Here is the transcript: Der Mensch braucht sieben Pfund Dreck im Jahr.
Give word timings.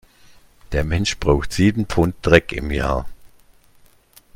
Der 0.71 0.83
Mensch 0.83 1.19
braucht 1.19 1.53
sieben 1.53 1.85
Pfund 1.85 2.15
Dreck 2.23 2.53
im 2.53 2.71
Jahr. 2.71 3.05